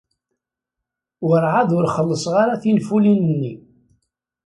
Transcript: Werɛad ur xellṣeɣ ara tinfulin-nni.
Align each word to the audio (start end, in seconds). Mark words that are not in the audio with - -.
Werɛad 1.27 1.69
ur 1.77 1.85
xellṣeɣ 1.95 2.35
ara 2.43 2.61
tinfulin-nni. 2.61 3.53